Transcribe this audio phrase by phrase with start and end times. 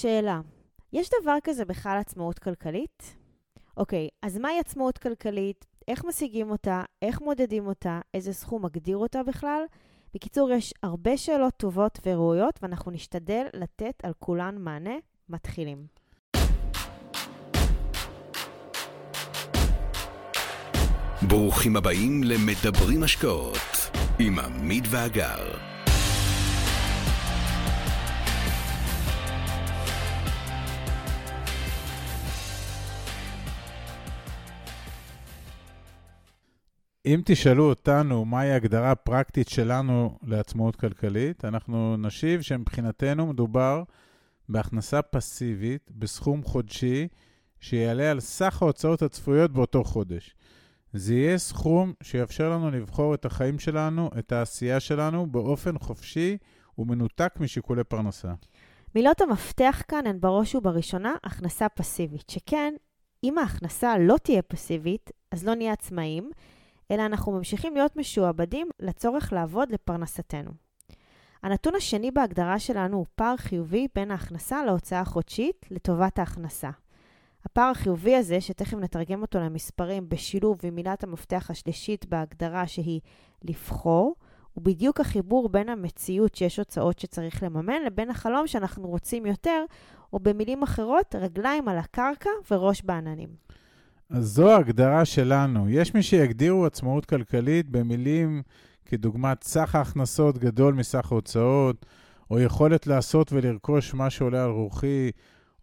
[0.00, 0.40] שאלה,
[0.92, 3.16] יש דבר כזה בכלל עצמאות כלכלית?
[3.76, 5.66] אוקיי, אז מהי עצמאות כלכלית?
[5.88, 6.82] איך משיגים אותה?
[7.02, 8.00] איך מודדים אותה?
[8.14, 9.62] איזה סכום מגדיר אותה בכלל?
[10.14, 14.94] בקיצור, יש הרבה שאלות טובות וראויות, ואנחנו נשתדל לתת על כולן מענה.
[15.28, 15.86] מתחילים.
[21.28, 25.77] ברוכים הבאים למדברים השקעות עם עמית ואגר.
[37.14, 43.82] אם תשאלו אותנו מהי ההגדרה הפרקטית שלנו לעצמאות כלכלית, אנחנו נשיב שמבחינתנו מדובר
[44.48, 47.08] בהכנסה פסיבית בסכום חודשי
[47.60, 50.34] שיעלה על סך ההוצאות הצפויות באותו חודש.
[50.92, 56.36] זה יהיה סכום שיאפשר לנו לבחור את החיים שלנו, את העשייה שלנו, באופן חופשי
[56.78, 58.32] ומנותק משיקולי פרנסה.
[58.94, 62.74] מילות המפתח כאן הן בראש ובראשונה הכנסה פסיבית, שכן,
[63.24, 66.30] אם ההכנסה לא תהיה פסיבית, אז לא נהיה עצמאים,
[66.90, 70.50] אלא אנחנו ממשיכים להיות משועבדים לצורך לעבוד לפרנסתנו.
[71.42, 76.70] הנתון השני בהגדרה שלנו הוא פער חיובי בין ההכנסה להוצאה החודשית לטובת ההכנסה.
[77.44, 83.00] הפער החיובי הזה, שתכף נתרגם אותו למספרים בשילוב עם מילת המפתח השלישית בהגדרה שהיא
[83.42, 84.14] לבחור,
[84.52, 89.64] הוא בדיוק החיבור בין המציאות שיש הוצאות שצריך לממן לבין החלום שאנחנו רוצים יותר,
[90.12, 93.28] או במילים אחרות, רגליים על הקרקע וראש בעננים.
[94.10, 95.68] אז זו ההגדרה שלנו.
[95.68, 98.42] יש מי שיגדירו עצמאות כלכלית במילים
[98.86, 101.86] כדוגמת סך ההכנסות גדול מסך ההוצאות,
[102.30, 105.10] או יכולת לעשות ולרכוש מה שעולה על רוחי,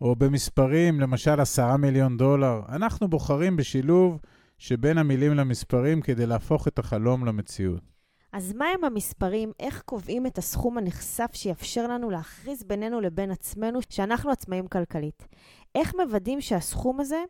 [0.01, 2.61] או במספרים, למשל עשרה מיליון דולר.
[2.69, 4.19] אנחנו בוחרים בשילוב
[4.57, 7.81] שבין המילים למספרים כדי להפוך את החלום למציאות.
[8.33, 9.51] אז מהם המספרים?
[9.59, 15.27] איך קובעים את הסכום הנחשף שיאפשר לנו להכריז בינינו לבין עצמנו שאנחנו עצמאים כלכלית?
[15.75, 17.23] איך מוודאים שהסכום הזה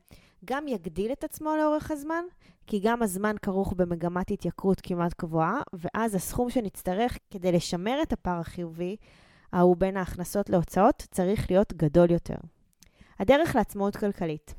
[0.46, 2.24] גם יגדיל את עצמו לאורך הזמן,
[2.68, 8.40] כי גם הזמן כרוך במגמת התייקרות כמעט קבועה, ואז הסכום שנצטרך כדי לשמר את הפער
[8.40, 8.96] החיובי,
[9.54, 12.36] ההוא בין ההכנסות להוצאות, צריך להיות גדול יותר.
[13.20, 14.54] הדרך לעצמאות כלכלית.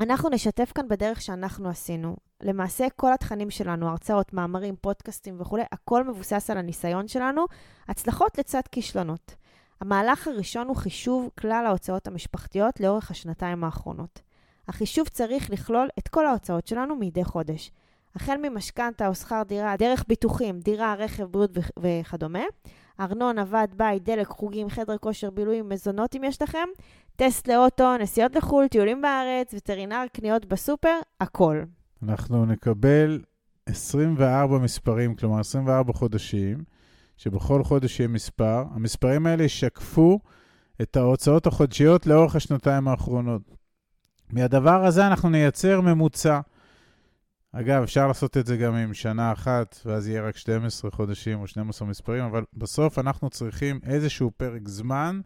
[0.00, 2.16] אנחנו נשתף כאן בדרך שאנחנו עשינו.
[2.42, 7.44] למעשה, כל התכנים שלנו, הרצאות, מאמרים, פודקאסטים וכולי, הכל מבוסס על הניסיון שלנו,
[7.88, 9.34] הצלחות לצד כישלונות.
[9.80, 14.20] המהלך הראשון הוא חישוב כלל ההוצאות המשפחתיות לאורך השנתיים האחרונות.
[14.68, 17.70] החישוב צריך לכלול את כל ההוצאות שלנו מדי חודש.
[18.14, 21.50] החל ממשכנתה או שכר דירה, דרך ביטוחים, דירה, רכב, בריאות
[21.80, 22.42] וכדומה,
[23.00, 26.68] ארנונה, ועד בית, דלק, חוגים, חדר כושר, בילויים, מזונות אם יש לכם,
[27.16, 31.62] טסט לאוטו, נסיעות לחו"ל, טיולים בארץ, וטרינר, קניות בסופר, הכל.
[32.02, 33.20] אנחנו נקבל
[33.66, 36.64] 24 מספרים, כלומר 24 חודשים,
[37.16, 38.64] שבכל חודש יהיה מספר.
[38.74, 40.18] המספרים האלה ישקפו
[40.82, 43.42] את ההוצאות החודשיות לאורך השנתיים האחרונות.
[44.32, 46.40] מהדבר הזה אנחנו נייצר ממוצע.
[47.52, 51.46] אגב, אפשר לעשות את זה גם עם שנה אחת, ואז יהיה רק 12 חודשים או
[51.46, 55.20] 12 מספרים, אבל בסוף אנחנו צריכים איזשהו פרק זמן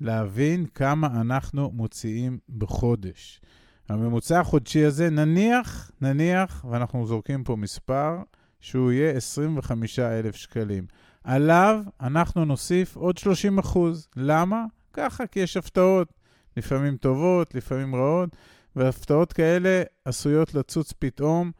[0.00, 3.40] להבין כמה אנחנו מוציאים בחודש.
[3.88, 8.16] הממוצע החודשי הזה, נניח, נניח, ואנחנו זורקים פה מספר,
[8.60, 10.86] שהוא יהיה 25,000 שקלים.
[11.24, 14.08] עליו אנחנו נוסיף עוד 30 אחוז.
[14.16, 14.64] למה?
[14.92, 16.21] ככה, כי יש הפתעות.
[16.56, 18.36] לפעמים טובות, לפעמים רעות,
[18.76, 21.52] והפתעות כאלה עשויות לצוץ פתאום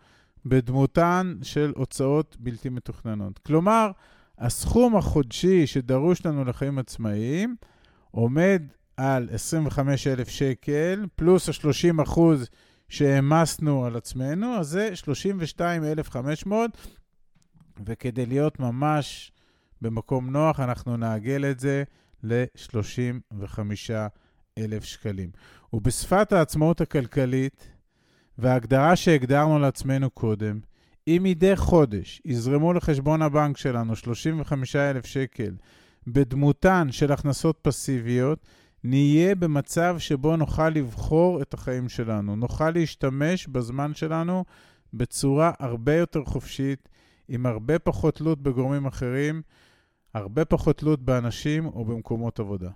[0.46, 3.38] בדמותן של הוצאות בלתי מתוכננות.
[3.38, 3.90] כלומר,
[4.38, 7.56] הסכום החודשי שדרוש לנו לחיים עצמאיים
[8.10, 8.62] עומד
[8.96, 12.48] על 25,000 שקל, פלוס ה-30 אחוז
[12.88, 16.70] שהעמסנו על עצמנו, אז זה 32,500,
[17.86, 19.32] וכדי להיות ממש
[19.80, 21.84] במקום נוח, אנחנו נעגל את זה
[22.22, 23.58] ל-35
[24.58, 25.30] אלף שקלים.
[25.72, 27.68] ובשפת העצמאות הכלכלית
[28.38, 30.60] וההגדרה שהגדרנו לעצמנו קודם,
[31.08, 35.54] אם מדי חודש יזרמו לחשבון הבנק שלנו 35,000 שקל
[36.06, 38.46] בדמותן של הכנסות פסיביות,
[38.84, 42.36] נהיה במצב שבו נוכל לבחור את החיים שלנו.
[42.36, 44.44] נוכל להשתמש בזמן שלנו
[44.94, 46.88] בצורה הרבה יותר חופשית,
[47.28, 49.42] עם הרבה פחות תלות בגורמים אחרים,
[50.14, 52.70] הרבה פחות תלות באנשים או במקומות עבודה.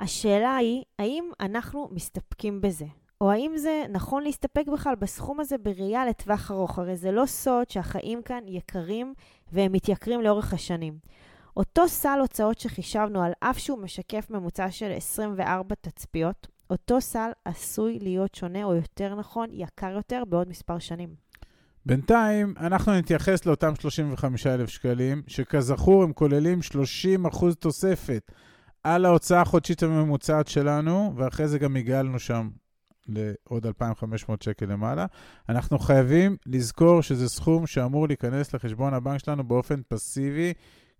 [0.00, 2.86] השאלה היא, האם אנחנו מסתפקים בזה?
[3.20, 6.78] או האם זה נכון להסתפק בכלל בסכום הזה בראייה לטווח ארוך?
[6.78, 9.14] הרי זה לא סוד שהחיים כאן יקרים
[9.52, 10.98] והם מתייקרים לאורך השנים.
[11.56, 17.98] אותו סל הוצאות שחישבנו, על אף שהוא משקף ממוצע של 24 תצפיות, אותו סל עשוי
[17.98, 21.14] להיות שונה, או יותר נכון, יקר יותר בעוד מספר שנים.
[21.86, 26.58] בינתיים, אנחנו נתייחס לאותם 35,000 שקלים, שכזכור הם כוללים
[27.24, 28.32] 30% תוספת
[28.86, 32.48] על ההוצאה החודשית הממוצעת שלנו, ואחרי זה גם הגעלנו שם
[33.08, 35.06] לעוד 2,500 שקל למעלה.
[35.48, 40.52] אנחנו חייבים לזכור שזה סכום שאמור להיכנס לחשבון הבנק שלנו באופן פסיבי,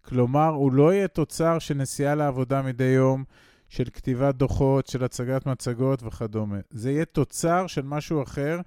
[0.03, 3.25] כלומר, הוא לא יהיה תוצר של נסיעה לעבודה מדי יום,
[3.69, 6.59] של כתיבת דוחות, של הצגת מצגות וכדומה.
[6.71, 8.61] זה יהיה תוצר של משהו אחר,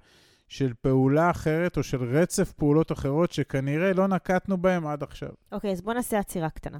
[0.48, 5.30] של פעולה אחרת או של רצף פעולות אחרות שכנראה לא נקטנו בהן עד עכשיו.
[5.52, 6.78] אוקיי, okay, אז בואו נעשה עצירה קטנה.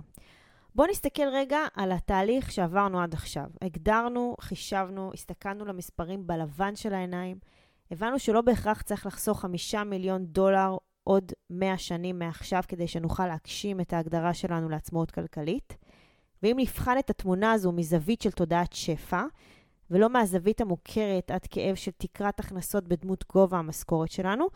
[0.80, 3.44] בואו נסתכל רגע על התהליך שעברנו עד עכשיו.
[3.62, 7.38] הגדרנו, חישבנו, הסתכלנו למספרים בלבן של העיניים,
[7.90, 13.80] הבנו שלא בהכרח צריך לחסוך חמישה מיליון דולר עוד מאה שנים מעכשיו כדי שנוכל להגשים
[13.80, 15.76] את ההגדרה שלנו לעצמאות כלכלית.
[16.42, 19.22] ואם נבחן את התמונה הזו מזווית של תודעת שפע,
[19.90, 24.46] ולא מהזווית המוכרת עד כאב של תקרת הכנסות בדמות גובה המשכורת שלנו,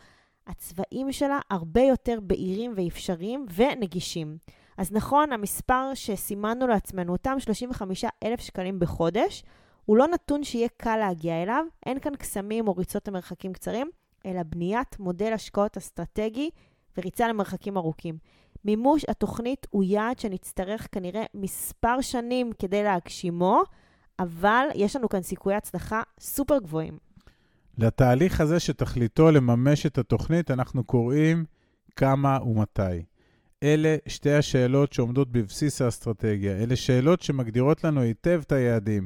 [0.47, 4.37] הצבעים שלה הרבה יותר בהירים ואפשריים ונגישים.
[4.77, 9.43] אז נכון, המספר שסימנו לעצמנו, אותם 35 אלף שקלים בחודש,
[9.85, 13.89] הוא לא נתון שיהיה קל להגיע אליו, אין כאן קסמים או ריצות למרחקים קצרים,
[14.25, 16.49] אלא בניית מודל השקעות אסטרטגי
[16.97, 18.17] וריצה למרחקים ארוכים.
[18.65, 23.63] מימוש התוכנית הוא יעד שנצטרך כנראה מספר שנים כדי להגשימו,
[24.19, 26.97] אבל יש לנו כאן סיכויי הצלחה סופר גבוהים.
[27.77, 31.45] לתהליך הזה שתכליתו לממש את התוכנית, אנחנו קוראים
[31.95, 33.05] כמה ומתי.
[33.65, 36.63] אלה שתי השאלות שעומדות בבסיס האסטרטגיה.
[36.63, 39.05] אלה שאלות שמגדירות לנו היטב את היעדים.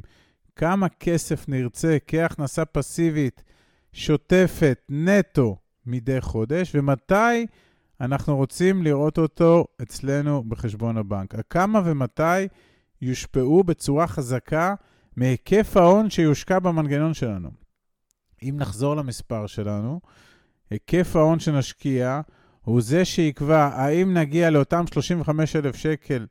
[0.56, 3.42] כמה כסף נרצה כהכנסה פסיבית,
[3.92, 7.46] שוטפת, נטו, מדי חודש, ומתי
[8.00, 11.34] אנחנו רוצים לראות אותו אצלנו בחשבון הבנק.
[11.34, 12.48] הכמה ומתי
[13.02, 14.74] יושפעו בצורה חזקה
[15.16, 17.50] מהיקף ההון שיושקע במנגנון שלנו.
[18.42, 20.00] אם נחזור למספר שלנו,
[20.70, 22.20] היקף ההון שנשקיע
[22.70, 26.26] הוא זה שיקבע האם נגיע לאותם 35,000 שקל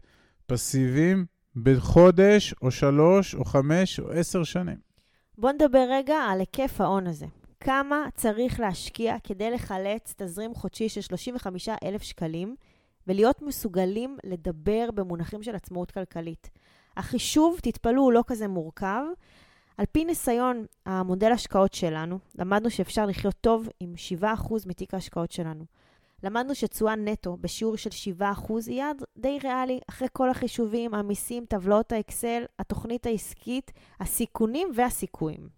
[0.46, 1.26] פסיביים
[1.56, 4.78] בחודש, או שלוש, או חמש, או עשר שנים.
[5.38, 7.26] בואו נדבר רגע על היקף ההון הזה.
[7.60, 12.56] כמה צריך להשקיע כדי לחלץ תזרים חודשי של 35,000 שקלים
[13.08, 16.50] ולהיות מסוגלים לדבר במונחים של עצמאות כלכלית.
[16.98, 19.04] החישוב, תתפלאו, הוא לא כזה מורכב.
[19.78, 24.26] על פי ניסיון המודל השקעות שלנו, למדנו שאפשר לחיות טוב עם 7%
[24.66, 25.66] מתיק ההשקעות שלנו.
[26.24, 27.90] למדנו שתשואה נטו בשיעור של
[28.20, 28.24] 7%
[28.68, 35.50] היא יעד די ריאלי, אחרי כל החישובים, המיסים, טבלאות האקסל, התוכנית העסקית, הסיכונים והסיכויים.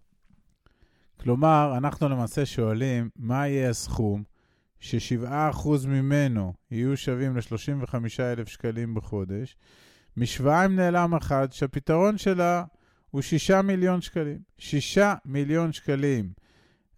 [1.20, 4.22] כלומר, אנחנו למעשה שואלים, מה יהיה הסכום
[4.80, 9.56] ש-7% ממנו יהיו שווים ל-35,000 שקלים בחודש,
[10.16, 12.64] משוואה עם נעלם אחד שהפתרון שלה
[13.10, 14.38] הוא 6 מיליון שקלים.
[14.58, 16.32] 6 מיליון שקלים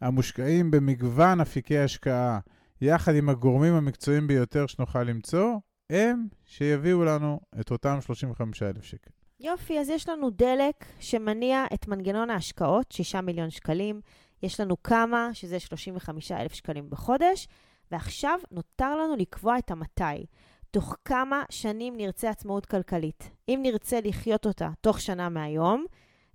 [0.00, 2.38] המושקעים במגוון אפיקי השקעה,
[2.84, 5.54] יחד עם הגורמים המקצועיים ביותר שנוכל למצוא,
[5.90, 9.10] הם שיביאו לנו את אותם 35,000 שקל.
[9.40, 14.00] יופי, אז יש לנו דלק שמניע את מנגנון ההשקעות, 6 מיליון שקלים.
[14.42, 17.48] יש לנו כמה, שזה 35,000 שקלים בחודש,
[17.90, 20.26] ועכשיו נותר לנו לקבוע את המתי.
[20.70, 23.30] תוך כמה שנים נרצה עצמאות כלכלית.
[23.48, 25.84] אם נרצה לחיות אותה תוך שנה מהיום,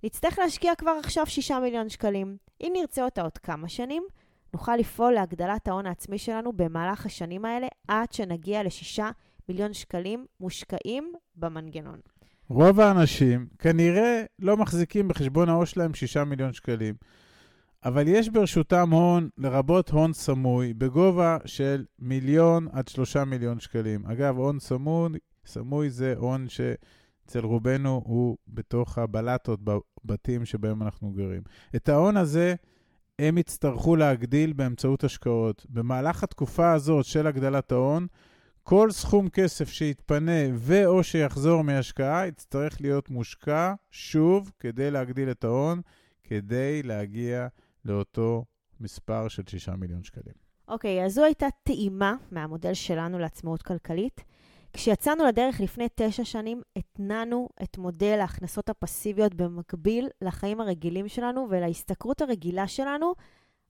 [0.04, 2.36] נצטרך להשקיע כבר עכשיו 6 מיליון שקלים.
[2.60, 4.02] אם נרצה אותה עוד כמה שנים,
[4.54, 9.02] נוכל לפעול להגדלת ההון העצמי שלנו במהלך השנים האלה עד שנגיע ל-6
[9.48, 12.00] מיליון שקלים מושקעים במנגנון.
[12.48, 16.94] רוב האנשים כנראה לא מחזיקים בחשבון העו"ש שלהם 6 מיליון שקלים.
[17.84, 24.06] אבל יש ברשותם הון, לרבות הון סמוי, בגובה של מיליון עד שלושה מיליון שקלים.
[24.06, 31.42] אגב, הון סמוי, סמוי זה הון שאצל רובנו הוא בתוך הבלטות בבתים שבהם אנחנו גרים.
[31.76, 32.54] את ההון הזה
[33.20, 35.66] הם יצטרכו להגדיל באמצעות השקעות.
[35.68, 38.06] במהלך התקופה הזאת של הגדלת ההון,
[38.62, 45.80] כל סכום כסף שיתפנה ו/או שיחזור מהשקעה יצטרך להיות מושקע שוב כדי להגדיל את ההון,
[46.24, 47.46] כדי להגיע
[47.84, 48.44] לאותו
[48.80, 50.34] מספר של 6 מיליון שקלים.
[50.68, 54.24] אוקיי, okay, אז זו הייתה טעימה מהמודל שלנו לעצמאות כלכלית.
[54.72, 62.20] כשיצאנו לדרך לפני תשע שנים, התנענו את מודל ההכנסות הפסיביות במקביל לחיים הרגילים שלנו ולהשתכרות
[62.22, 63.14] הרגילה שלנו,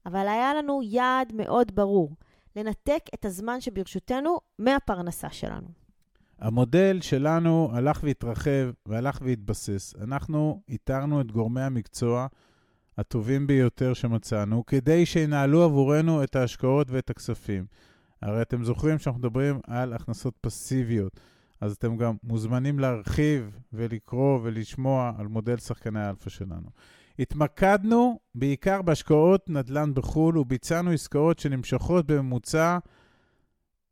[0.05, 2.15] אבל היה לנו יעד מאוד ברור,
[2.55, 5.67] לנתק את הזמן שברשותנו מהפרנסה שלנו.
[6.39, 9.93] המודל שלנו הלך והתרחב והלך והתבסס.
[10.01, 12.27] אנחנו איתרנו את גורמי המקצוע
[12.97, 17.65] הטובים ביותר שמצאנו, כדי שינהלו עבורנו את ההשקעות ואת הכספים.
[18.21, 21.19] הרי אתם זוכרים שאנחנו מדברים על הכנסות פסיביות,
[21.61, 26.69] אז אתם גם מוזמנים להרחיב ולקרוא ולשמוע על מודל שחקני האלפא שלנו.
[27.19, 32.77] התמקדנו בעיקר בהשקעות נדל"ן בחו"ל וביצענו עסקאות שנמשכות בממוצע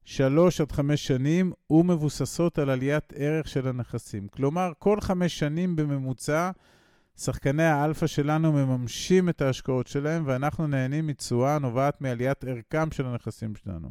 [0.03, 4.27] שלוש עד חמש שנים ומבוססות על עליית ערך של הנכסים.
[4.27, 6.51] כלומר, כל חמש שנים בממוצע,
[7.19, 13.55] שחקני האלפא שלנו מממשים את ההשקעות שלהם, ואנחנו נהנים מתשואה הנובעת מעליית ערכם של הנכסים
[13.55, 13.89] שלנו.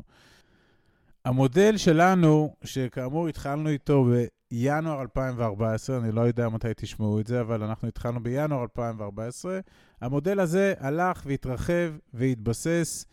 [1.24, 4.06] המודל שלנו, שכאמור התחלנו איתו
[4.50, 9.60] בינואר 2014, אני לא יודע מתי תשמעו את זה, אבל אנחנו התחלנו בינואר 2014,
[10.00, 13.06] המודל הזה הלך והתרחב והתבסס.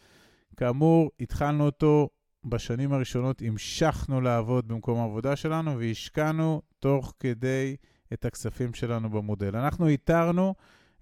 [0.57, 2.09] כאמור, התחלנו אותו
[2.45, 7.75] בשנים הראשונות, המשכנו לעבוד במקום העבודה שלנו והשקענו תוך כדי
[8.13, 9.55] את הכספים שלנו במודל.
[9.55, 10.55] אנחנו איתרנו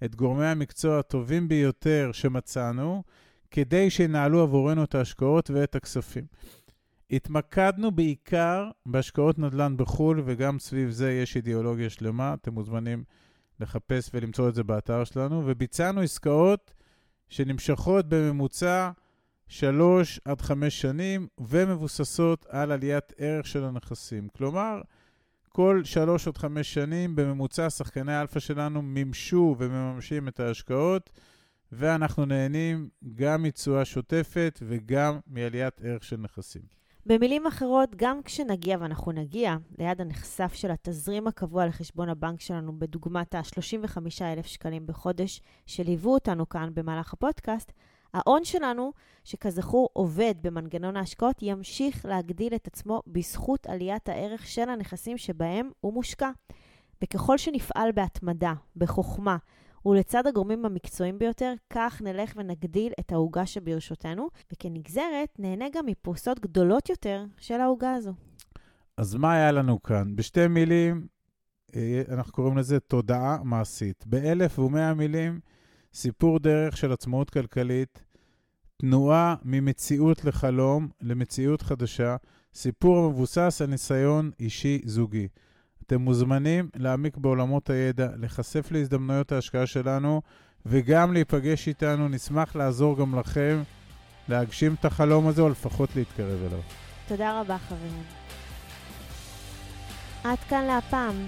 [0.04, 3.04] את גורמי המקצוע הטובים ביותר שמצאנו,
[3.52, 6.26] כדי שינהלו עבורנו את ההשקעות ואת הכספים.
[7.12, 12.34] התמקדנו בעיקר בהשקעות נדל"ן בחו"ל, וגם סביב זה יש אידיאולוגיה שלמה.
[12.34, 13.04] אתם מוזמנים
[13.60, 16.74] לחפש ולמצוא את זה באתר שלנו, וביצענו עסקאות
[17.30, 18.92] שנמשכות בממוצע
[19.48, 24.28] 3 עד 5 שנים ומבוססות על עליית ערך של הנכסים.
[24.38, 24.82] כלומר,
[25.56, 31.10] כל 3 עד 5 שנים בממוצע שחקני האלפא שלנו מימשו ומממשים את ההשקעות,
[31.72, 36.62] ואנחנו נהנים גם מתשואה שוטפת וגם מעליית ערך של נכסים.
[37.06, 43.36] במילים אחרות, גם כשנגיע, ואנחנו נגיע, ליד הנחשף של התזרים הקבוע לחשבון הבנק שלנו, בדוגמת
[43.36, 47.72] ה-35,000 שקלים בחודש שליוו אותנו כאן במהלך הפודקאסט,
[48.14, 48.92] ההון שלנו,
[49.24, 55.94] שכזכור עובד במנגנון ההשקעות, ימשיך להגדיל את עצמו בזכות עליית הערך של הנכסים שבהם הוא
[55.94, 56.30] מושקע.
[57.04, 59.38] וככל שנפעל בהתמדה, בחוכמה,
[59.86, 66.90] ולצד הגורמים המקצועיים ביותר, כך נלך ונגדיל את העוגה שברשותנו, וכנגזרת, נהנה גם מפרוסות גדולות
[66.90, 68.14] יותר של העוגה הזו.
[68.98, 70.16] אז מה היה לנו כאן?
[70.16, 71.08] בשתי מילים,
[71.76, 74.04] אה, אנחנו קוראים לזה תודעה מעשית.
[74.08, 75.40] באלף ומאה מילים,
[75.94, 78.04] סיפור דרך של עצמאות כלכלית,
[78.78, 82.16] תנועה ממציאות לחלום למציאות חדשה,
[82.54, 85.28] סיפור המבוסס על ניסיון אישי זוגי.
[85.88, 90.22] אתם מוזמנים להעמיק בעולמות הידע, להיחשף להזדמנויות ההשקעה שלנו
[90.66, 92.08] וגם להיפגש איתנו.
[92.10, 93.64] נשמח לעזור גם לכם
[94.30, 96.60] להגשים את החלום הזה, או לפחות להתקרב אליו.
[97.08, 98.04] תודה רבה, חברים.
[100.24, 101.28] עד כאן להפעם.